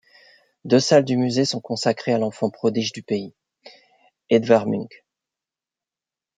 Deux 0.65 0.79
salles 0.79 1.05
du 1.05 1.15
musée 1.15 1.45
sont 1.45 1.61
consacrées 1.61 2.11
à 2.11 2.17
l'enfant 2.17 2.49
prodige 2.49 2.91
du 2.91 3.03
pays, 3.03 3.35
Edvard 4.31 4.65
Munch. 4.65 5.03